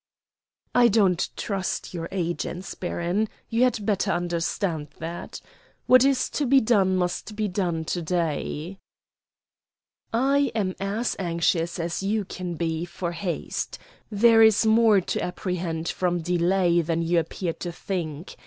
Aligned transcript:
"I 0.73 0.87
don't 0.87 1.29
trust 1.37 1.93
your 1.93 2.09
agents, 2.11 2.73
baron; 2.73 3.29
you 3.49 3.61
had 3.65 3.85
better 3.85 4.09
understand 4.09 4.87
that. 4.97 5.39
What 5.85 6.03
is 6.03 6.27
to 6.31 6.47
be 6.47 6.59
done 6.59 6.95
must 6.97 7.35
be 7.35 7.47
done 7.47 7.85
to 7.85 8.01
day." 8.01 8.79
"I 10.11 10.51
am 10.55 10.73
as 10.79 11.15
anxious 11.19 11.77
as 11.77 12.01
you 12.01 12.25
can 12.25 12.55
be 12.55 12.83
for 12.83 13.11
haste. 13.11 13.77
There 14.09 14.41
is 14.41 14.65
more 14.65 15.01
to 15.01 15.23
apprehend 15.23 15.89
from 15.89 16.21
delay 16.21 16.81
than 16.81 17.03
you 17.03 17.19
appear 17.19 17.53
to 17.61 17.71
think. 17.71 18.35